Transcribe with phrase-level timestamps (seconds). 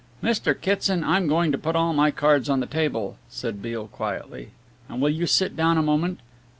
[0.23, 0.59] "Mr.
[0.59, 4.49] Kitson, I'm going to put all my cards on the table," said Beale quietly,
[4.89, 6.21] "will you sit down a moment?